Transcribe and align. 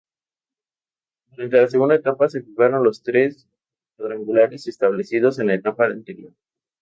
Durante 1.29 1.57
la 1.61 1.67
segunda 1.67 1.93
etapa 1.93 2.27
se 2.27 2.41
jugaron 2.41 2.83
los 2.83 3.03
tres 3.03 3.47
cuadrangulares 3.97 4.65
establecidos 4.67 5.37
en 5.37 5.45
la 5.45 5.53
etapa 5.53 5.85
anterior. 5.85 6.33